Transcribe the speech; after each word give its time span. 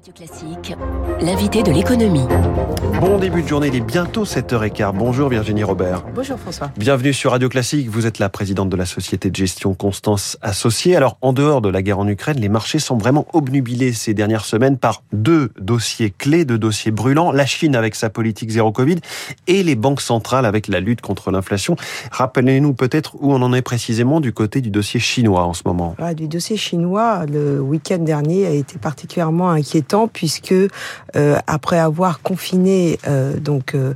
Radio 0.00 0.14
Classique, 0.14 0.74
l'invité 1.20 1.62
de 1.62 1.70
l'économie. 1.70 2.24
Bon 3.02 3.18
début 3.18 3.42
de 3.42 3.48
journée, 3.48 3.68
il 3.68 3.74
est 3.74 3.80
bientôt 3.80 4.24
7h15. 4.24 4.96
Bonjour 4.96 5.28
Virginie 5.28 5.62
Robert. 5.62 6.04
Bonjour 6.14 6.38
François. 6.38 6.70
Bienvenue 6.78 7.12
sur 7.12 7.32
Radio 7.32 7.50
Classique. 7.50 7.90
Vous 7.90 8.06
êtes 8.06 8.18
la 8.18 8.30
présidente 8.30 8.70
de 8.70 8.76
la 8.76 8.86
société 8.86 9.28
de 9.28 9.36
gestion 9.36 9.74
Constance 9.74 10.38
Associée. 10.40 10.96
Alors, 10.96 11.18
en 11.20 11.34
dehors 11.34 11.60
de 11.60 11.68
la 11.68 11.82
guerre 11.82 11.98
en 11.98 12.08
Ukraine, 12.08 12.38
les 12.38 12.48
marchés 12.48 12.78
sont 12.78 12.96
vraiment 12.96 13.26
obnubilés 13.34 13.92
ces 13.92 14.14
dernières 14.14 14.46
semaines 14.46 14.78
par 14.78 15.02
deux 15.12 15.50
dossiers 15.60 16.10
clés, 16.16 16.46
deux 16.46 16.58
dossiers 16.58 16.92
brûlants. 16.92 17.30
La 17.30 17.44
Chine 17.44 17.76
avec 17.76 17.94
sa 17.94 18.08
politique 18.08 18.48
zéro 18.48 18.72
Covid 18.72 19.00
et 19.48 19.62
les 19.62 19.74
banques 19.74 20.00
centrales 20.00 20.46
avec 20.46 20.68
la 20.68 20.80
lutte 20.80 21.02
contre 21.02 21.30
l'inflation. 21.30 21.76
Rappelez-nous 22.10 22.72
peut-être 22.72 23.16
où 23.20 23.34
on 23.34 23.42
en 23.42 23.52
est 23.52 23.60
précisément 23.60 24.20
du 24.20 24.32
côté 24.32 24.62
du 24.62 24.70
dossier 24.70 24.98
chinois 24.98 25.44
en 25.44 25.52
ce 25.52 25.62
moment. 25.66 25.94
Ouais, 26.00 26.14
du 26.14 26.26
dossier 26.26 26.56
chinois, 26.56 27.26
le 27.26 27.60
week-end 27.60 27.98
dernier 27.98 28.46
a 28.46 28.50
été 28.50 28.78
particulièrement 28.78 29.50
inquiétant 29.50 29.89
puisque 30.12 30.52
euh, 30.52 31.38
après 31.46 31.78
avoir 31.78 32.22
confiné 32.22 32.98
euh, 33.06 33.36
donc 33.38 33.74
euh, 33.74 33.94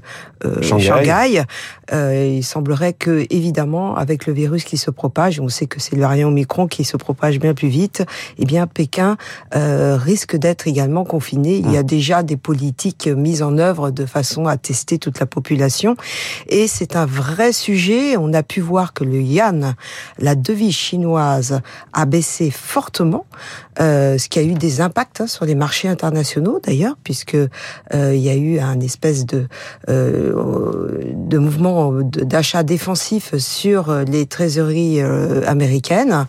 Shanghai, 0.62 0.84
Shanghai 0.84 1.44
il 1.92 2.42
semblerait 2.42 2.92
que 2.92 3.26
évidemment 3.30 3.96
avec 3.96 4.26
le 4.26 4.32
virus 4.32 4.64
qui 4.64 4.76
se 4.76 4.90
propage, 4.90 5.40
on 5.40 5.48
sait 5.48 5.66
que 5.66 5.80
c'est 5.80 5.94
le 5.96 6.02
variant 6.02 6.28
Omicron 6.28 6.66
qui 6.66 6.84
se 6.84 6.96
propage 6.96 7.38
bien 7.38 7.54
plus 7.54 7.68
vite, 7.68 8.04
eh 8.38 8.44
bien 8.44 8.66
Pékin 8.66 9.16
risque 9.52 10.36
d'être 10.36 10.66
également 10.66 11.04
confiné. 11.04 11.56
Il 11.56 11.70
y 11.70 11.76
a 11.76 11.82
déjà 11.82 12.22
des 12.22 12.36
politiques 12.36 13.06
mises 13.06 13.42
en 13.42 13.58
œuvre 13.58 13.90
de 13.90 14.06
façon 14.06 14.46
à 14.46 14.56
tester 14.56 14.98
toute 14.98 15.20
la 15.20 15.26
population 15.26 15.96
et 16.48 16.66
c'est 16.66 16.96
un 16.96 17.06
vrai 17.06 17.52
sujet. 17.52 18.16
On 18.16 18.32
a 18.32 18.42
pu 18.42 18.60
voir 18.60 18.92
que 18.92 19.04
le 19.04 19.20
yuan, 19.20 19.74
la 20.18 20.34
devise 20.34 20.74
chinoise, 20.74 21.60
a 21.92 22.04
baissé 22.06 22.50
fortement, 22.50 23.26
ce 23.78 24.28
qui 24.28 24.38
a 24.38 24.42
eu 24.42 24.54
des 24.54 24.80
impacts 24.80 25.20
hein, 25.20 25.26
sur 25.26 25.44
les 25.44 25.54
marchés 25.54 25.88
internationaux 25.88 26.60
d'ailleurs, 26.62 26.96
puisque 27.02 27.34
euh, 27.34 28.14
il 28.14 28.20
y 28.20 28.28
a 28.28 28.34
eu 28.34 28.58
un 28.58 28.80
espèce 28.80 29.26
de 29.26 29.46
euh, 29.88 30.33
de 30.34 31.38
mouvement 31.38 31.92
d'achat 32.02 32.62
défensif 32.62 33.36
sur 33.38 33.92
les 34.06 34.26
trésoreries 34.26 35.00
euh, 35.00 35.42
américaines, 35.46 36.26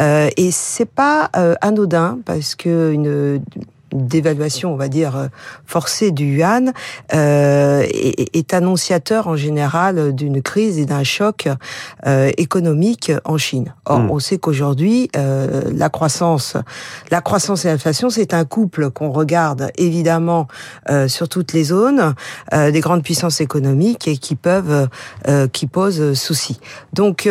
euh, 0.00 0.28
et 0.36 0.50
c'est 0.50 0.90
pas 0.90 1.30
euh, 1.36 1.54
anodin 1.60 2.18
parce 2.24 2.54
que 2.54 3.40
d'évaluation, 3.92 4.72
on 4.72 4.76
va 4.76 4.88
dire, 4.88 5.28
forcée 5.66 6.10
du 6.10 6.38
yuan 6.38 6.72
euh, 7.14 7.82
est, 7.88 8.36
est, 8.36 8.54
annonciateur 8.54 9.28
en 9.28 9.36
général 9.36 10.14
d'une 10.14 10.42
crise 10.42 10.78
et 10.78 10.86
d'un 10.86 11.04
choc 11.04 11.48
euh, 12.06 12.30
économique 12.36 13.12
en 13.24 13.38
Chine. 13.38 13.74
Or, 13.84 14.00
mmh. 14.00 14.10
on 14.10 14.18
sait 14.18 14.38
qu'aujourd'hui, 14.38 15.10
euh, 15.16 15.62
la 15.74 15.88
croissance, 15.88 16.56
la 17.10 17.20
croissance 17.20 17.64
et 17.64 17.68
l'inflation, 17.68 18.10
c'est 18.10 18.34
un 18.34 18.44
couple 18.44 18.90
qu'on 18.90 19.10
regarde 19.10 19.70
évidemment 19.76 20.48
euh, 20.90 21.08
sur 21.08 21.28
toutes 21.28 21.52
les 21.52 21.64
zones 21.64 22.14
euh, 22.52 22.70
des 22.70 22.80
grandes 22.80 23.02
puissances 23.02 23.40
économiques 23.40 24.08
et 24.08 24.16
qui 24.16 24.34
peuvent, 24.34 24.88
euh, 25.28 25.48
qui 25.48 25.66
posent 25.66 26.14
souci. 26.14 26.60
Donc 26.92 27.28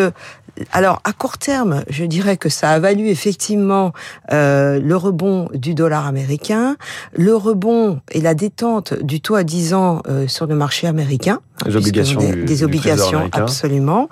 alors 0.71 1.01
à 1.03 1.13
court 1.13 1.37
terme, 1.37 1.83
je 1.89 2.05
dirais 2.05 2.37
que 2.37 2.49
ça 2.49 2.71
a 2.71 2.79
valu 2.79 3.09
effectivement 3.09 3.93
euh, 4.31 4.79
le 4.79 4.95
rebond 4.95 5.49
du 5.53 5.73
dollar 5.73 6.05
américain, 6.07 6.77
le 7.13 7.35
rebond 7.35 8.01
et 8.11 8.21
la 8.21 8.33
détente 8.33 8.93
du 9.01 9.21
taux 9.21 9.35
à 9.35 9.43
10 9.43 9.73
ans 9.73 10.01
euh, 10.07 10.27
sur 10.27 10.45
le 10.45 10.55
marché 10.55 10.87
américain. 10.87 11.39
Les 11.65 11.75
obligations 11.75 12.19
des, 12.19 12.31
du, 12.31 12.43
des 12.43 12.55
du 12.57 12.63
obligations, 12.63 13.29
absolument. 13.31 14.09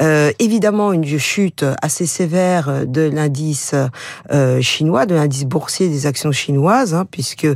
Euh, 0.00 0.32
évidemment, 0.38 0.92
une 0.92 1.06
chute 1.18 1.64
assez 1.80 2.06
sévère 2.06 2.86
de 2.86 3.02
l'indice 3.02 3.74
euh, 4.32 4.60
chinois, 4.60 5.06
de 5.06 5.14
l'indice 5.14 5.44
boursier 5.44 5.88
des 5.88 6.06
actions 6.06 6.32
chinoises, 6.32 6.94
hein, 6.94 7.06
puisque 7.10 7.46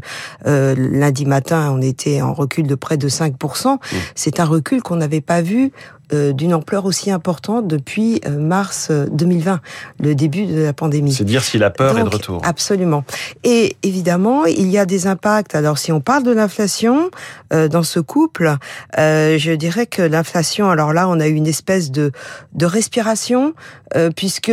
euh, 0.47 0.75
lundi 0.77 1.27
matin, 1.27 1.73
on 1.77 1.83
était 1.83 2.23
en 2.23 2.35
recul 2.35 2.67
de 2.67 2.75
près 2.75 2.97
de 2.97 3.09
5%. 3.09 3.75
Mmh. 3.75 3.79
C'est 4.15 4.41
un 4.41 4.45
recul 4.45 4.83
qu'on 4.83 4.97
n'avait 4.97 5.21
pas 5.21 5.43
vu 5.43 5.73
euh, 6.13 6.33
d'une 6.33 6.53
ampleur 6.53 6.85
aussi 6.85 7.11
importante 7.11 7.67
depuis 7.69 8.21
euh, 8.27 8.39
mars 8.39 8.91
2020, 8.91 9.61
le 10.01 10.15
début 10.15 10.45
de 10.45 10.61
la 10.61 10.75
pandémie. 10.75 11.13
C'est 11.15 11.25
dire 11.25 11.43
si 11.43 11.57
la 11.57 11.71
peur 11.71 11.95
Donc, 11.95 12.01
est 12.01 12.05
de 12.05 12.15
retour. 12.15 12.43
Absolument. 12.45 13.05
Et 13.45 13.77
évidemment, 13.83 14.45
il 14.45 14.69
y 14.69 14.77
a 14.77 14.85
des 14.85 15.07
impacts. 15.07 15.55
Alors, 15.55 15.79
si 15.79 15.91
on 15.91 16.01
parle 16.01 16.23
de 16.23 16.33
l'inflation 16.33 17.11
euh, 17.55 17.69
dans 17.69 17.83
ce 17.83 17.99
couple, 17.99 18.57
euh, 18.99 19.32
je 19.39 19.53
dirais 19.53 19.87
que 19.87 20.03
l'inflation, 20.03 20.71
alors 20.71 20.93
là, 20.93 21.09
on 21.09 21.21
a 21.21 21.29
eu 21.29 21.35
une 21.35 21.47
espèce 21.47 21.91
de, 21.91 22.13
de 22.55 22.67
respiration, 22.67 23.55
euh, 23.97 24.11
puisque 24.15 24.53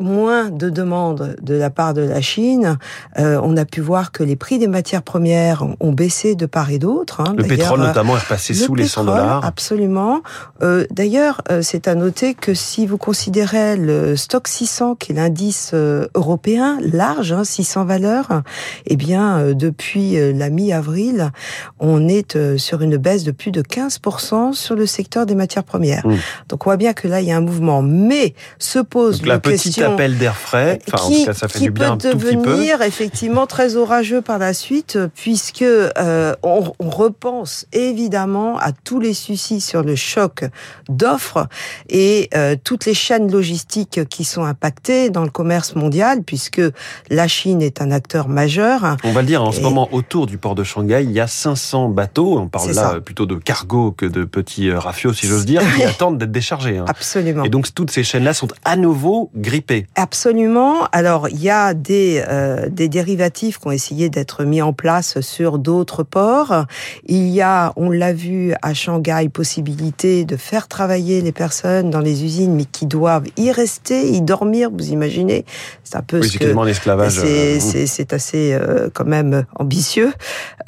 moins 0.00 0.50
de 0.50 0.70
demandes 0.70 1.36
de 1.42 1.54
la 1.54 1.70
part 1.70 1.94
de 1.94 2.02
la 2.02 2.20
Chine. 2.20 2.78
Euh, 3.18 3.40
on 3.42 3.56
a 3.56 3.64
pu 3.64 3.80
voir 3.80 4.12
que 4.12 4.22
les 4.22 4.36
prix 4.36 4.58
des 4.58 4.68
matières 4.68 5.02
premières 5.02 5.64
ont 5.80 5.92
baissé 5.92 6.34
de 6.34 6.46
part 6.46 6.70
et 6.70 6.78
d'autre. 6.78 7.20
Hein. 7.20 7.34
Le 7.36 7.44
pétrole 7.44 7.80
notamment 7.80 8.16
est 8.16 8.20
repassé 8.20 8.54
sous 8.54 8.74
les 8.74 8.86
100 8.86 9.04
dollars. 9.04 9.44
Absolument. 9.44 10.22
Euh, 10.62 10.86
D'ailleurs, 10.90 11.40
euh, 11.50 11.62
c'est 11.62 11.88
à 11.88 11.94
noter 11.94 12.34
que 12.34 12.52
si 12.52 12.86
vous 12.86 12.98
considérez 12.98 13.76
le 13.76 14.16
stock 14.16 14.48
600, 14.48 14.96
qui 14.96 15.12
est 15.12 15.14
l'indice 15.14 15.70
euh, 15.72 16.06
européen 16.14 16.78
large, 16.82 17.32
hein, 17.32 17.44
600 17.44 17.84
valeurs, 17.84 18.42
eh 18.86 18.96
bien 18.96 19.38
euh, 19.38 19.54
depuis 19.54 20.16
la 20.34 20.50
mi-avril, 20.50 21.30
on 21.78 22.08
est 22.08 22.56
sur 22.56 22.82
une 22.82 22.96
baisse 22.96 23.24
de 23.24 23.30
plus 23.30 23.50
de 23.50 23.62
15% 23.62 24.52
sur 24.52 24.74
le 24.74 24.86
secteur 24.86 25.26
des 25.26 25.34
matières 25.34 25.64
premières. 25.64 26.06
Mmh. 26.06 26.16
Donc 26.48 26.66
on 26.66 26.70
voit 26.70 26.76
bien 26.76 26.92
que 26.92 27.08
là 27.08 27.20
il 27.20 27.28
y 27.28 27.32
a 27.32 27.36
un 27.36 27.40
mouvement, 27.40 27.82
mais 27.82 28.34
se 28.58 28.78
pose 28.78 29.18
Donc, 29.18 29.28
la 29.28 29.38
question 29.38 29.89
appel 29.92 30.18
d'air 30.18 30.36
frais, 30.36 30.78
enfin, 30.92 31.08
qui, 31.08 31.14
en 31.14 31.18
tout 31.20 31.26
cas, 31.26 31.34
ça 31.34 31.48
fait 31.48 31.58
du 31.60 31.70
bien 31.70 31.96
peut 31.96 32.08
un 32.08 32.12
tout 32.12 32.18
petit 32.18 32.36
peu. 32.36 32.42
devenir 32.42 32.82
effectivement 32.82 33.46
très 33.46 33.76
orageux 33.76 34.22
par 34.22 34.38
la 34.38 34.54
suite, 34.54 34.98
puisque 35.14 35.62
euh, 35.62 36.34
on, 36.42 36.72
on, 36.78 36.90
repense 36.90 37.66
évidemment 37.72 38.58
à 38.58 38.72
tous 38.72 39.00
les 39.00 39.14
soucis 39.14 39.60
sur 39.60 39.82
le 39.82 39.96
choc 39.96 40.44
d'offres 40.88 41.46
et 41.88 42.28
euh, 42.34 42.56
toutes 42.62 42.86
les 42.86 42.94
chaînes 42.94 43.30
logistiques 43.30 44.00
qui 44.08 44.24
sont 44.24 44.44
impactées 44.44 45.10
dans 45.10 45.24
le 45.24 45.30
commerce 45.30 45.74
mondial, 45.74 46.22
puisque 46.22 46.62
la 47.08 47.28
Chine 47.28 47.62
est 47.62 47.80
un 47.80 47.90
acteur 47.90 48.28
majeur. 48.28 48.96
On 49.04 49.12
va 49.12 49.20
le 49.22 49.26
dire, 49.26 49.42
en 49.42 49.50
et... 49.50 49.54
ce 49.54 49.60
moment, 49.60 49.88
autour 49.92 50.26
du 50.26 50.38
port 50.38 50.54
de 50.54 50.64
Shanghai, 50.64 51.02
il 51.04 51.12
y 51.12 51.20
a 51.20 51.26
500 51.26 51.88
bateaux, 51.88 52.38
on 52.38 52.48
parle 52.48 52.68
là 52.68 52.74
ça. 52.74 53.00
plutôt 53.00 53.26
de 53.26 53.36
cargo 53.36 53.92
que 53.92 54.06
de 54.06 54.24
petits 54.24 54.70
rafios, 54.72 55.12
si 55.12 55.26
j'ose 55.26 55.44
dire, 55.46 55.62
qui 55.76 55.82
attendent 55.82 56.18
d'être 56.18 56.32
déchargés. 56.32 56.78
Hein. 56.78 56.84
Absolument. 56.88 57.44
Et 57.44 57.48
donc, 57.48 57.72
toutes 57.74 57.90
ces 57.90 58.02
chaînes-là 58.02 58.34
sont 58.34 58.48
à 58.64 58.76
nouveau 58.76 59.30
grippées. 59.34 59.79
Absolument. 59.94 60.86
Alors, 60.92 61.28
il 61.28 61.42
y 61.42 61.50
a 61.50 61.74
des, 61.74 62.22
euh, 62.28 62.68
des 62.68 62.88
dérivatifs 62.88 63.58
qui 63.58 63.66
ont 63.66 63.72
essayé 63.72 64.08
d'être 64.08 64.44
mis 64.44 64.62
en 64.62 64.72
place 64.72 65.20
sur 65.20 65.58
d'autres 65.58 66.02
ports. 66.02 66.66
Il 67.06 67.28
y 67.28 67.40
a, 67.40 67.72
on 67.76 67.90
l'a 67.90 68.12
vu 68.12 68.54
à 68.62 68.74
Shanghai, 68.74 69.28
possibilité 69.32 70.24
de 70.24 70.36
faire 70.36 70.68
travailler 70.68 71.20
les 71.20 71.32
personnes 71.32 71.90
dans 71.90 72.00
les 72.00 72.24
usines, 72.24 72.54
mais 72.54 72.64
qui 72.64 72.86
doivent 72.86 73.26
y 73.36 73.50
rester, 73.52 74.08
y 74.10 74.20
dormir. 74.20 74.70
Vous 74.72 74.90
imaginez 74.90 75.44
C'est 75.84 75.96
un 75.96 76.02
peu 76.02 76.20
oui, 76.20 76.28
ce 76.28 76.38
que 76.38 76.64
l'esclavage. 76.64 77.20
C'est 77.60 78.12
assez 78.12 78.52
euh, 78.52 78.88
quand 78.92 79.04
même 79.04 79.44
ambitieux. 79.56 80.12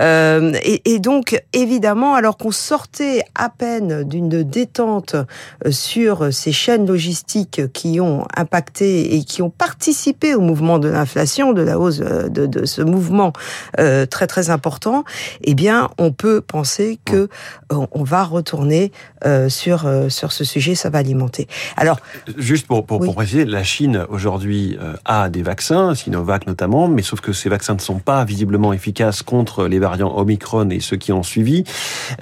Euh, 0.00 0.52
et, 0.62 0.94
et, 0.94 0.98
donc, 0.98 1.40
évidemment, 1.52 2.14
alors 2.14 2.36
qu'on 2.36 2.50
sortait 2.50 3.22
à 3.34 3.48
peine 3.48 4.04
d'une 4.04 4.42
détente 4.42 5.14
euh, 5.14 5.70
sur 5.70 6.32
ces 6.32 6.52
chaînes 6.52 6.86
logistiques 6.86 7.62
qui 7.72 8.00
ont 8.00 8.26
impacté 8.36 8.91
et 9.00 9.24
qui 9.24 9.42
ont 9.42 9.50
participé 9.50 10.34
au 10.34 10.40
mouvement 10.40 10.78
de 10.78 10.88
l'inflation, 10.88 11.52
de 11.52 11.62
la 11.62 11.78
hausse 11.78 12.00
euh, 12.00 12.28
de, 12.28 12.46
de 12.46 12.64
ce 12.64 12.82
mouvement 12.82 13.32
euh, 13.78 14.06
très 14.06 14.26
très 14.26 14.50
important, 14.50 15.04
eh 15.42 15.54
bien, 15.54 15.90
on 15.98 16.12
peut 16.12 16.40
penser 16.40 16.98
que 17.04 17.28
on, 17.70 17.88
on 17.92 18.04
va 18.04 18.24
retourner 18.24 18.92
euh, 19.24 19.48
sur 19.48 19.88
sur 20.08 20.32
ce 20.32 20.44
sujet, 20.44 20.74
ça 20.74 20.90
va 20.90 20.98
alimenter. 20.98 21.48
Alors, 21.76 21.98
juste 22.36 22.66
pour 22.66 22.84
pour, 22.86 23.00
oui. 23.00 23.06
pour 23.06 23.14
préciser, 23.14 23.44
la 23.44 23.62
Chine 23.62 24.06
aujourd'hui 24.08 24.76
a 25.04 25.28
des 25.28 25.42
vaccins, 25.42 25.94
Sinovac 25.94 26.46
notamment, 26.46 26.88
mais 26.88 27.02
sauf 27.02 27.20
que 27.20 27.32
ces 27.32 27.48
vaccins 27.48 27.74
ne 27.74 27.80
sont 27.80 27.98
pas 27.98 28.24
visiblement 28.24 28.72
efficaces 28.72 29.22
contre 29.22 29.66
les 29.66 29.78
variants 29.78 30.12
Omicron 30.16 30.68
et 30.70 30.80
ceux 30.80 30.96
qui 30.96 31.12
ont 31.12 31.22
suivi, 31.22 31.64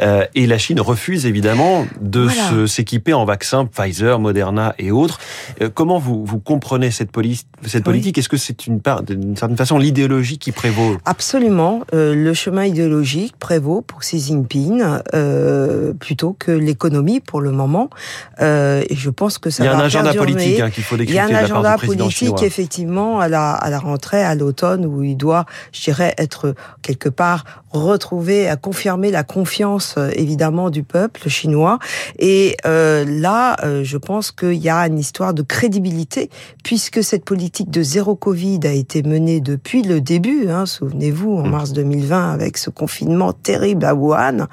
euh, 0.00 0.24
et 0.34 0.46
la 0.46 0.58
Chine 0.58 0.80
refuse 0.80 1.26
évidemment 1.26 1.86
de 2.00 2.20
voilà. 2.20 2.66
s'équiper 2.66 3.12
en 3.12 3.24
vaccins 3.24 3.66
Pfizer, 3.66 4.18
Moderna 4.18 4.74
et 4.78 4.90
autres. 4.90 5.18
Euh, 5.60 5.68
comment 5.72 5.98
vous 5.98 6.24
vous 6.24 6.38
comprenez 6.38 6.59
cette, 6.90 7.10
police, 7.10 7.44
cette 7.66 7.84
politique? 7.84 8.16
Oui. 8.16 8.20
Est-ce 8.20 8.28
que 8.28 8.36
c'est 8.36 8.66
une 8.66 8.80
part, 8.80 9.02
d'une 9.02 9.36
certaine 9.36 9.56
façon, 9.56 9.78
l'idéologie 9.78 10.38
qui 10.38 10.52
prévaut? 10.52 10.96
Absolument. 11.04 11.82
Euh, 11.94 12.14
le 12.14 12.34
chemin 12.34 12.64
idéologique 12.64 13.36
prévaut 13.38 13.82
pour 13.82 14.00
Xi 14.00 14.20
Jinping 14.20 14.82
euh, 15.14 15.92
plutôt 15.94 16.34
que 16.38 16.52
l'économie 16.52 17.20
pour 17.20 17.40
le 17.40 17.50
moment. 17.50 17.90
Euh, 18.40 18.82
et 18.88 18.96
je 18.96 19.10
pense 19.10 19.38
que 19.38 19.50
ça 19.50 19.64
Il 19.64 19.66
y 19.66 19.68
a 19.68 19.72
va 19.72 19.78
un 19.78 19.84
agenda 19.84 20.12
perdurer. 20.12 20.32
politique 20.34 20.60
hein, 20.60 20.70
qu'il 20.70 20.84
faut 20.84 20.96
décrypter 20.96 21.12
Il 21.12 21.30
y 21.30 21.34
a 21.34 21.38
un 21.38 21.44
agenda 21.44 21.76
politique, 21.78 22.10
chinois. 22.10 22.44
effectivement, 22.44 23.20
à 23.20 23.28
la, 23.28 23.52
à 23.52 23.70
la 23.70 23.78
rentrée, 23.78 24.22
à 24.22 24.34
l'automne, 24.34 24.86
où 24.86 25.02
il 25.02 25.16
doit, 25.16 25.46
je 25.72 25.82
dirais, 25.82 26.14
être 26.18 26.54
quelque 26.82 27.08
part 27.08 27.44
retrouver, 27.70 28.48
à 28.48 28.56
confirmer 28.56 29.10
la 29.10 29.22
confiance, 29.22 29.94
évidemment, 30.14 30.70
du 30.70 30.82
peuple 30.82 31.28
chinois. 31.28 31.78
Et 32.18 32.56
là, 32.64 33.56
je 33.82 33.96
pense 33.96 34.32
qu'il 34.32 34.54
y 34.54 34.68
a 34.68 34.86
une 34.86 34.98
histoire 34.98 35.34
de 35.34 35.42
crédibilité 35.42 36.30
puisque 36.62 37.02
cette 37.02 37.24
politique 37.24 37.70
de 37.70 37.82
zéro 37.82 38.14
Covid 38.14 38.60
a 38.64 38.72
été 38.72 39.02
menée 39.02 39.40
depuis 39.40 39.82
le 39.82 40.00
début. 40.00 40.48
Hein, 40.48 40.66
Souvenez-vous, 40.66 41.36
en 41.36 41.46
mm. 41.46 41.50
mars 41.50 41.72
2020, 41.72 42.32
avec 42.32 42.58
ce 42.58 42.70
confinement 42.70 43.32
terrible 43.32 43.84
à 43.84 43.94
Wuhan. 43.94 44.46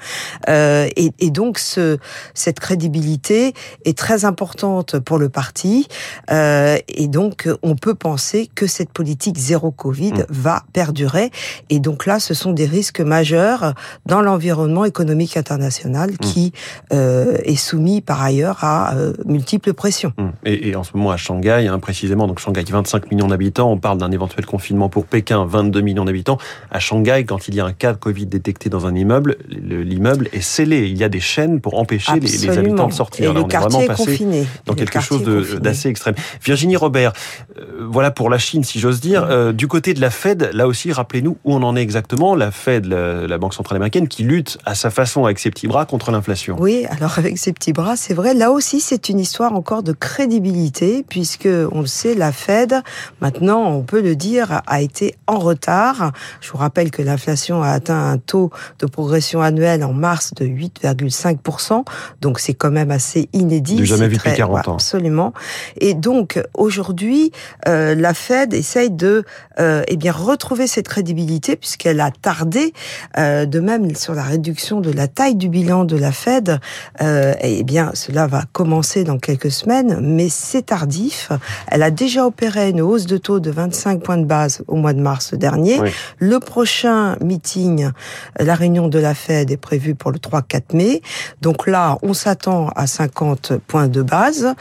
Euh, 0.48 0.88
et, 0.96 1.12
et, 1.18 1.30
donc, 1.30 1.58
ce, 1.58 1.98
cette 2.34 2.60
crédibilité 2.60 3.54
est 3.84 3.96
très 3.96 4.24
importante 4.24 4.98
pour 4.98 5.18
le 5.18 5.28
parti. 5.28 5.88
Euh, 6.30 6.76
et 6.88 7.08
donc, 7.08 7.48
on 7.62 7.76
peut 7.76 7.94
penser 7.94 8.48
que 8.54 8.66
cette 8.66 8.90
politique 8.90 9.38
zéro 9.38 9.70
Covid 9.70 10.12
mm. 10.12 10.24
va 10.28 10.62
perdurer. 10.72 11.30
Et 11.70 11.80
donc 11.80 12.06
là, 12.06 12.20
ce 12.20 12.34
sont 12.34 12.52
des 12.52 12.66
risques 12.66 13.00
majeurs 13.00 13.74
dans 14.06 14.22
l'environnement 14.22 14.84
économique 14.84 15.36
international 15.36 16.12
mm. 16.12 16.16
qui 16.18 16.52
euh, 16.92 17.38
est 17.44 17.56
soumis 17.56 18.00
par 18.00 18.22
ailleurs 18.22 18.58
à 18.62 18.94
euh, 18.94 19.12
multiples 19.26 19.72
pressions. 19.74 20.12
Et, 20.44 20.68
et, 20.68 20.76
en 20.76 20.84
ce 20.84 20.96
moment 20.96 21.10
à 21.10 21.16
Shanghai, 21.16 21.66
hein, 21.68 21.78
précisément, 21.88 22.26
donc 22.26 22.38
Shanghai 22.38 22.64
25 22.68 23.10
millions 23.10 23.28
d'habitants, 23.28 23.72
on 23.72 23.78
parle 23.78 23.96
d'un 23.96 24.10
éventuel 24.10 24.44
confinement 24.44 24.90
pour 24.90 25.06
Pékin, 25.06 25.46
22 25.46 25.80
millions 25.80 26.04
d'habitants. 26.04 26.36
À 26.70 26.80
Shanghai, 26.80 27.24
quand 27.26 27.48
il 27.48 27.54
y 27.54 27.60
a 27.60 27.64
un 27.64 27.72
cas 27.72 27.94
de 27.94 27.96
Covid 27.96 28.26
détecté 28.26 28.68
dans 28.68 28.86
un 28.86 28.94
immeuble, 28.94 29.38
l'immeuble 29.48 30.28
est 30.34 30.42
scellé. 30.42 30.86
Il 30.86 30.98
y 30.98 31.02
a 31.02 31.08
des 31.08 31.18
chaînes 31.18 31.62
pour 31.62 31.78
empêcher 31.78 32.20
les, 32.20 32.50
habitants 32.50 32.88
de 32.88 32.92
sortir. 32.92 33.30
Et 33.30 33.32
le 33.32 33.40
on 33.40 33.48
est 33.48 33.56
vraiment 33.56 33.86
passé 33.86 34.04
confiné. 34.04 34.46
dans 34.66 34.74
quelque 34.74 35.00
chose 35.00 35.22
d'assez 35.62 35.88
extrême. 35.88 36.14
Virginie 36.44 36.76
Robert, 36.76 37.14
euh, 37.58 37.86
voilà 37.90 38.10
pour 38.10 38.28
la 38.28 38.36
Chine, 38.36 38.64
si 38.64 38.80
j'ose 38.80 39.00
dire. 39.00 39.26
Euh, 39.30 39.54
du 39.54 39.66
côté 39.66 39.94
de 39.94 40.02
la 40.02 40.10
Fed, 40.10 40.50
là 40.52 40.68
aussi, 40.68 40.92
rappelez-nous 40.92 41.38
où 41.42 41.54
on 41.54 41.62
en 41.62 41.74
est 41.74 41.82
exactement. 41.82 42.34
La 42.34 42.50
Fed, 42.50 42.84
la, 42.84 43.38
Banque 43.38 43.54
centrale 43.54 43.76
américaine, 43.76 44.08
qui 44.08 44.24
lutte 44.24 44.58
à 44.66 44.74
sa 44.74 44.90
façon 44.90 45.24
avec 45.24 45.38
ses 45.38 45.50
petits 45.50 45.68
bras 45.68 45.86
contre 45.86 46.10
l'inflation. 46.10 46.56
Oui, 46.60 46.84
alors 46.90 47.18
avec 47.18 47.38
ses 47.38 47.54
petits 47.54 47.72
bras, 47.72 47.96
c'est 47.96 48.12
vrai. 48.12 48.34
Là 48.34 48.50
aussi, 48.50 48.80
c'est 48.80 49.08
une 49.08 49.20
histoire 49.20 49.54
encore 49.54 49.82
de 49.82 49.92
crédibilité, 49.92 51.02
puisque 51.08 51.48
on 51.72 51.77
le 51.80 51.86
sait, 51.86 52.14
la 52.14 52.32
Fed, 52.32 52.74
maintenant, 53.20 53.70
on 53.70 53.82
peut 53.82 54.00
le 54.00 54.16
dire, 54.16 54.62
a 54.66 54.80
été 54.80 55.14
en 55.26 55.38
retard. 55.38 56.12
Je 56.40 56.50
vous 56.50 56.58
rappelle 56.58 56.90
que 56.90 57.02
l'inflation 57.02 57.62
a 57.62 57.70
atteint 57.70 58.10
un 58.10 58.18
taux 58.18 58.50
de 58.78 58.86
progression 58.86 59.42
annuelle 59.42 59.84
en 59.84 59.92
mars 59.92 60.32
de 60.34 60.46
8,5%. 60.46 61.84
Donc 62.20 62.40
c'est 62.40 62.54
quand 62.54 62.70
même 62.70 62.90
assez 62.90 63.28
inédit. 63.32 63.84
Jamais 63.84 64.08
vu 64.08 64.16
depuis 64.16 64.34
40 64.34 64.68
ans. 64.68 64.74
Absolument. 64.74 65.32
Et 65.80 65.94
donc 65.94 66.40
aujourd'hui, 66.54 67.32
euh, 67.66 67.94
la 67.94 68.14
Fed 68.14 68.54
essaye 68.54 68.90
de 68.90 69.24
euh, 69.60 69.82
eh 69.88 69.96
bien 69.96 70.12
retrouver 70.12 70.66
cette 70.66 70.88
crédibilité 70.88 71.56
puisqu'elle 71.56 72.00
a 72.00 72.10
tardé. 72.10 72.72
Euh, 73.18 73.46
de 73.46 73.60
même 73.60 73.94
sur 73.94 74.14
la 74.14 74.22
réduction 74.22 74.80
de 74.80 74.90
la 74.90 75.08
taille 75.08 75.34
du 75.34 75.48
bilan 75.48 75.84
de 75.84 75.96
la 75.96 76.12
Fed, 76.12 76.58
euh, 77.00 77.34
eh 77.40 77.62
bien 77.64 77.90
cela 77.94 78.26
va 78.26 78.44
commencer 78.52 79.04
dans 79.04 79.18
quelques 79.18 79.50
semaines, 79.50 79.98
mais 80.00 80.28
c'est 80.28 80.62
tardif. 80.62 81.30
Elle 81.70 81.82
a 81.82 81.90
déjà 81.90 82.26
opéré 82.26 82.70
une 82.70 82.80
hausse 82.80 83.06
de 83.06 83.16
taux 83.16 83.40
de 83.40 83.50
25 83.50 84.02
points 84.02 84.18
de 84.18 84.24
base 84.24 84.62
au 84.66 84.76
mois 84.76 84.92
de 84.92 85.00
mars 85.00 85.34
dernier. 85.34 85.78
Le 86.18 86.38
prochain 86.40 87.16
meeting, 87.20 87.90
la 88.38 88.54
réunion 88.54 88.88
de 88.88 88.98
la 88.98 89.14
Fed 89.14 89.50
est 89.50 89.56
prévue 89.56 89.94
pour 89.94 90.10
le 90.10 90.18
3-4 90.18 90.74
mai. 90.74 91.02
Donc 91.42 91.66
là, 91.66 91.98
on 92.02 92.14
s'attend 92.14 92.68
à 92.74 92.86
50 92.86 93.54
points 93.66 93.88
de 93.88 94.02
base. 94.02 94.54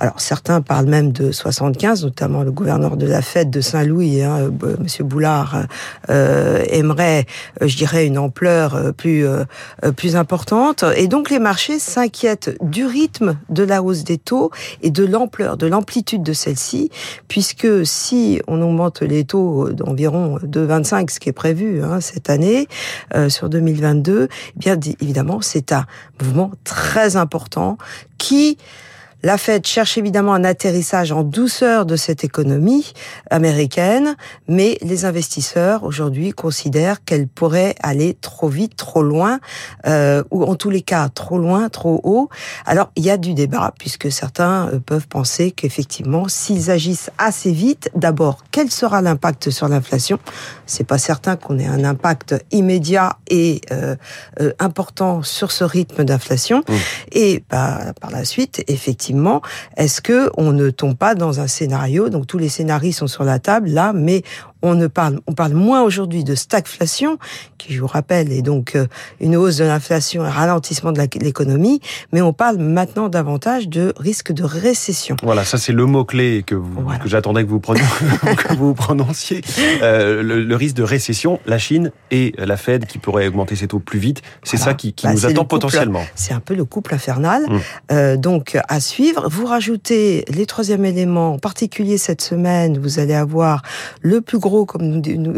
Alors 0.00 0.18
certains 0.18 0.62
parlent 0.62 0.86
même 0.86 1.12
de 1.12 1.30
75, 1.30 2.04
notamment 2.04 2.42
le 2.42 2.50
gouverneur 2.50 2.96
de 2.96 3.06
la 3.06 3.20
Fed 3.20 3.50
de 3.50 3.60
Saint-Louis, 3.60 4.22
hein, 4.22 4.50
euh, 4.64 4.76
Monsieur 4.80 5.04
Boulard, 5.04 5.66
euh, 6.08 6.64
aimerait, 6.70 7.26
euh, 7.60 7.68
je 7.68 7.76
dirais, 7.76 8.06
une 8.06 8.16
ampleur 8.16 8.74
euh, 8.74 8.92
plus 8.92 9.26
plus 9.96 10.16
importante. 10.16 10.84
Et 10.96 11.06
donc 11.06 11.28
les 11.28 11.38
marchés 11.38 11.78
s'inquiètent 11.78 12.56
du 12.62 12.86
rythme 12.86 13.36
de 13.50 13.62
la 13.62 13.82
hausse 13.82 14.04
des 14.04 14.16
taux 14.16 14.50
et 14.80 14.90
de 14.90 15.04
l'ampleur, 15.04 15.58
de 15.58 15.66
l'amplitude 15.66 16.22
de 16.22 16.32
celle-ci, 16.32 16.90
puisque 17.28 17.84
si 17.84 18.40
on 18.48 18.62
augmente 18.62 19.02
les 19.02 19.24
taux 19.24 19.68
d'environ 19.70 20.38
2,25, 20.38 21.10
ce 21.10 21.20
qui 21.20 21.28
est 21.28 21.32
prévu 21.32 21.82
hein, 21.82 22.00
cette 22.00 22.30
année 22.30 22.68
sur 23.28 23.50
2022, 23.50 24.28
eh 24.30 24.58
bien 24.58 24.78
évidemment 25.00 25.40
c'est 25.42 25.72
un 25.72 25.84
mouvement 26.22 26.52
très 26.64 27.16
important 27.16 27.76
qui 28.16 28.56
la 29.22 29.36
Fed 29.36 29.66
cherche 29.66 29.98
évidemment 29.98 30.32
un 30.32 30.44
atterrissage 30.44 31.12
en 31.12 31.22
douceur 31.22 31.84
de 31.84 31.96
cette 31.96 32.24
économie 32.24 32.92
américaine, 33.28 34.16
mais 34.48 34.78
les 34.80 35.04
investisseurs 35.04 35.84
aujourd'hui 35.84 36.32
considèrent 36.32 37.04
qu'elle 37.04 37.28
pourrait 37.28 37.74
aller 37.82 38.16
trop 38.18 38.48
vite, 38.48 38.76
trop 38.76 39.02
loin, 39.02 39.38
euh, 39.86 40.22
ou 40.30 40.44
en 40.44 40.54
tous 40.54 40.70
les 40.70 40.80
cas 40.80 41.08
trop 41.10 41.38
loin, 41.38 41.68
trop 41.68 42.00
haut. 42.02 42.30
Alors 42.64 42.90
il 42.96 43.04
y 43.04 43.10
a 43.10 43.18
du 43.18 43.34
débat 43.34 43.74
puisque 43.78 44.10
certains 44.10 44.68
euh, 44.68 44.80
peuvent 44.80 45.08
penser 45.08 45.50
qu'effectivement, 45.50 46.28
s'ils 46.28 46.70
agissent 46.70 47.10
assez 47.18 47.52
vite, 47.52 47.90
d'abord, 47.94 48.44
quel 48.50 48.70
sera 48.70 49.02
l'impact 49.02 49.50
sur 49.50 49.68
l'inflation? 49.68 50.18
C'est 50.64 50.84
pas 50.84 50.98
certain 50.98 51.36
qu'on 51.36 51.58
ait 51.58 51.66
un 51.66 51.84
impact 51.84 52.42
immédiat 52.52 53.18
et 53.28 53.60
euh, 53.70 53.96
euh 54.40 54.52
important 54.58 55.22
sur 55.22 55.52
ce 55.52 55.64
rythme 55.64 56.04
d'inflation. 56.04 56.62
Mmh. 56.68 56.74
Et 57.12 57.44
bah, 57.50 57.92
par 58.00 58.10
la 58.10 58.24
suite, 58.24 58.62
effectivement 58.66 59.09
est-ce 59.76 60.00
que 60.00 60.30
on 60.36 60.52
ne 60.52 60.70
tombe 60.70 60.96
pas 60.96 61.14
dans 61.14 61.40
un 61.40 61.46
scénario 61.46 62.08
Donc 62.08 62.26
tous 62.26 62.38
les 62.38 62.48
scénarios 62.48 62.92
sont 62.92 63.06
sur 63.06 63.24
la 63.24 63.38
table 63.38 63.68
là, 63.68 63.92
mais 63.92 64.22
on 64.62 64.74
ne 64.74 64.86
parle, 64.86 65.20
on 65.26 65.32
parle 65.32 65.52
moins 65.52 65.82
aujourd'hui 65.82 66.24
de 66.24 66.34
stagflation, 66.34 67.18
qui 67.58 67.74
je 67.74 67.80
vous 67.80 67.86
rappelle 67.86 68.32
est 68.32 68.42
donc 68.42 68.76
euh, 68.76 68.86
une 69.20 69.36
hausse 69.36 69.56
de 69.56 69.64
l'inflation, 69.64 70.22
un 70.22 70.30
ralentissement 70.30 70.92
de 70.92 71.00
l'économie, 71.20 71.80
mais 72.12 72.22
on 72.22 72.32
parle 72.32 72.58
maintenant 72.58 73.08
davantage 73.08 73.68
de 73.68 73.92
risque 73.98 74.32
de 74.32 74.44
récession. 74.44 75.16
Voilà, 75.22 75.44
ça 75.44 75.58
c'est 75.58 75.72
le 75.72 75.86
mot 75.86 76.04
clé 76.04 76.42
que, 76.46 76.54
que 76.54 77.08
j'attendais 77.08 77.44
que 77.44 77.48
vous 77.48 77.60
que 77.60 78.54
vous 78.54 78.74
prononciez. 78.74 79.42
Euh, 79.82 80.22
le, 80.22 80.56
risque 80.56 80.76
de 80.76 80.82
récession, 80.82 81.40
la 81.46 81.58
Chine 81.58 81.92
et 82.10 82.34
la 82.38 82.56
Fed 82.56 82.86
qui 82.86 82.98
pourrait 82.98 83.28
augmenter 83.28 83.56
ses 83.56 83.68
taux 83.68 83.78
plus 83.78 83.98
vite, 83.98 84.22
c'est 84.42 84.56
ça 84.56 84.74
qui, 84.74 84.92
qui 84.92 85.06
bah, 85.06 85.12
nous 85.12 85.26
attend 85.26 85.44
potentiellement. 85.44 86.02
C'est 86.14 86.34
un 86.34 86.40
peu 86.40 86.54
le 86.54 86.64
couple 86.64 86.94
infernal. 86.94 87.44
Hum. 87.48 87.60
Euh, 87.92 88.16
donc 88.16 88.58
à 88.68 88.80
suivre. 88.80 89.28
Vous 89.28 89.46
rajoutez 89.46 90.24
les 90.28 90.46
troisièmes 90.46 90.84
éléments, 90.84 91.34
en 91.34 91.38
particulier 91.38 91.98
cette 91.98 92.22
semaine, 92.22 92.78
vous 92.78 92.98
allez 92.98 93.14
avoir 93.14 93.62
le 94.00 94.20
plus 94.20 94.38
gros 94.38 94.49
comme 94.66 95.00
nous, 95.00 95.34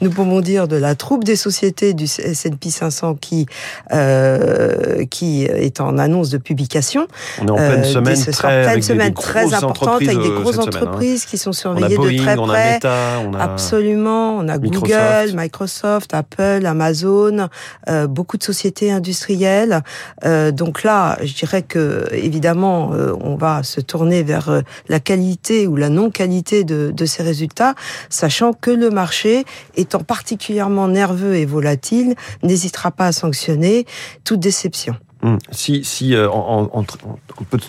nous, 0.00 0.10
pouvons 0.10 0.40
dire, 0.40 0.68
de 0.68 0.76
la 0.76 0.94
troupe 0.94 1.24
des 1.24 1.36
sociétés 1.36 1.94
du 1.94 2.04
S&P 2.04 2.70
500 2.70 3.16
qui 3.20 3.46
euh, 3.92 5.04
qui 5.10 5.44
est 5.44 5.80
en 5.80 5.98
annonce 5.98 6.30
de 6.30 6.38
publication. 6.38 7.06
On 7.40 7.46
est 7.46 7.50
en 7.50 7.56
pleine 7.56 7.80
euh, 7.80 7.84
semaine, 7.84 8.24
très, 8.32 8.62
pleine 8.62 8.82
semaine 8.82 9.14
très 9.14 9.54
importante 9.54 10.02
avec 10.02 10.18
des 10.18 10.30
grosses 10.30 10.58
euh, 10.58 10.62
hein. 10.62 10.64
entreprises 10.66 11.24
qui 11.24 11.38
sont 11.38 11.52
surveillées 11.52 11.96
de 11.96 12.22
très 12.22 12.34
près. 12.34 12.38
On 12.38 12.50
a 12.50 12.72
Meta, 12.72 13.20
on 13.26 13.34
a 13.34 13.38
Absolument, 13.38 14.36
on 14.38 14.48
a 14.48 14.58
Google, 14.58 15.32
Microsoft, 15.34 16.14
Apple, 16.14 16.66
Amazon, 16.66 17.48
euh, 17.88 18.06
beaucoup 18.06 18.36
de 18.36 18.42
sociétés 18.42 18.90
industrielles. 18.90 19.82
Euh, 20.24 20.50
donc 20.50 20.82
là, 20.82 21.18
je 21.22 21.34
dirais 21.34 21.62
que 21.62 22.08
évidemment, 22.12 22.90
on 23.20 23.36
va 23.36 23.62
se 23.62 23.80
tourner 23.80 24.22
vers 24.22 24.62
la 24.88 25.00
qualité 25.00 25.66
ou 25.66 25.76
la 25.76 25.88
non-qualité 25.88 26.64
de, 26.64 26.90
de 26.90 27.06
ces 27.06 27.22
résultats, 27.22 27.74
sachant 28.08 28.43
que 28.52 28.70
le 28.70 28.90
marché, 28.90 29.44
étant 29.76 30.00
particulièrement 30.00 30.88
nerveux 30.88 31.36
et 31.36 31.46
volatile, 31.46 32.14
n'hésitera 32.42 32.90
pas 32.90 33.06
à 33.06 33.12
sanctionner 33.12 33.86
toute 34.24 34.40
déception. 34.40 34.96
Hum. 35.22 35.38
Si, 35.50 35.84
si 35.84 36.14
euh, 36.14 36.28
en, 36.28 36.68
en, 36.72 36.84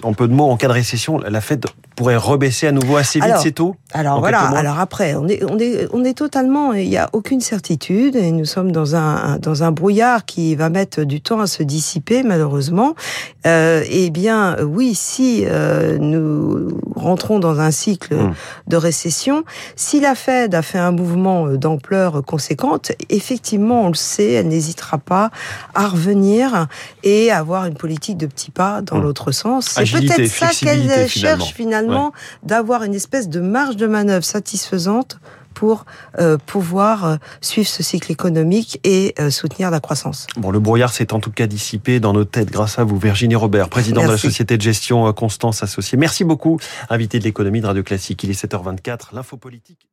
en, 0.03 0.13
peu, 0.13 0.27
de 0.27 0.33
mots, 0.33 0.49
en 0.49 0.57
cas 0.57 0.67
de 0.67 0.73
récession, 0.73 1.19
la 1.19 1.39
Fed 1.39 1.65
pourrait 1.95 2.17
rebaisser 2.17 2.67
à 2.67 2.71
nouveau 2.71 2.97
assez 2.97 3.19
vite 3.19 3.37
ses 3.37 3.51
taux 3.51 3.75
Alors 3.93 4.19
voilà, 4.19 4.41
alors 4.41 4.79
après, 4.79 5.15
on 5.15 5.27
est, 5.27 5.43
on 5.49 5.57
est, 5.57 5.87
on 5.93 6.03
est 6.03 6.13
totalement, 6.13 6.73
il 6.73 6.89
n'y 6.89 6.97
a 6.97 7.09
aucune 7.13 7.41
certitude 7.41 8.15
et 8.15 8.31
nous 8.31 8.45
sommes 8.45 8.71
dans 8.71 8.95
un, 8.95 9.37
dans 9.39 9.63
un 9.63 9.71
brouillard 9.71 10.25
qui 10.25 10.55
va 10.55 10.69
mettre 10.69 11.03
du 11.03 11.21
temps 11.21 11.39
à 11.39 11.47
se 11.47 11.63
dissiper 11.63 12.23
malheureusement. 12.23 12.95
Euh, 13.45 13.83
eh 13.89 14.09
bien, 14.09 14.57
oui, 14.63 14.95
si 14.95 15.43
euh, 15.45 15.97
nous 15.99 16.67
rentrons 16.95 17.39
dans 17.39 17.59
un 17.59 17.71
cycle 17.71 18.13
hum. 18.13 18.33
de 18.67 18.77
récession, 18.77 19.43
si 19.75 19.99
la 19.99 20.15
Fed 20.15 20.55
a 20.55 20.61
fait 20.61 20.79
un 20.79 20.91
mouvement 20.91 21.47
d'ampleur 21.49 22.23
conséquente, 22.23 22.91
effectivement, 23.09 23.83
on 23.83 23.89
le 23.89 23.95
sait, 23.95 24.33
elle 24.33 24.47
n'hésitera 24.47 24.97
pas 24.97 25.29
à 25.73 25.87
revenir 25.87 26.67
et 27.03 27.31
à 27.31 27.37
avoir 27.37 27.65
une 27.65 27.75
politique 27.75 28.17
de 28.17 28.25
petits 28.25 28.51
pas 28.51 28.81
dans 28.81 28.97
hum. 28.97 29.03
l'autre 29.03 29.31
sens. 29.31 29.69
C'est 29.75 29.91
peut-être 29.91 30.27
ça 30.27 30.49
qu'elle 30.49 31.07
cherche 31.07 31.53
finalement, 31.53 31.84
d'avoir 32.43 32.83
une 32.83 32.95
espèce 32.95 33.29
de 33.29 33.39
marge 33.39 33.75
de 33.75 33.87
manœuvre 33.87 34.25
satisfaisante 34.25 35.19
pour 35.55 35.85
euh, 36.19 36.37
pouvoir 36.45 37.05
euh, 37.05 37.15
suivre 37.41 37.67
ce 37.67 37.81
cycle 37.81 38.11
économique 38.11 38.79
et 38.83 39.15
euh, 39.19 39.31
soutenir 39.31 39.71
la 39.71 39.79
croissance. 39.79 40.27
Bon, 40.37 40.51
le 40.51 40.59
brouillard 40.59 40.93
s'est 40.93 41.13
en 41.13 41.19
tout 41.19 41.31
cas 41.31 41.47
dissipé 41.47 41.99
dans 41.99 42.13
nos 42.13 42.25
têtes 42.25 42.51
grâce 42.51 42.77
à 42.77 42.83
vous, 42.83 42.99
Virginie 42.99 43.35
Robert, 43.35 43.69
présidente 43.69 44.05
de 44.05 44.11
la 44.11 44.17
société 44.17 44.57
de 44.57 44.61
gestion 44.61 45.11
Constance 45.13 45.63
Associée. 45.63 45.97
Merci 45.97 46.23
beaucoup, 46.23 46.59
invité 46.89 47.17
de 47.17 47.23
l'économie 47.23 47.61
de 47.61 47.67
Radio 47.67 47.81
Classique. 47.81 48.23
Il 48.23 48.29
est 48.29 48.45
7h24, 48.45 49.15
l'info 49.15 49.37
politique. 49.37 49.87